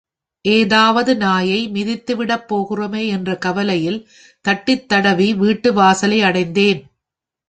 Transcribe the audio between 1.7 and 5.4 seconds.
மிதித்துவிடப் போகிறோமே என்ற கவலையில் தட்டித் தடவி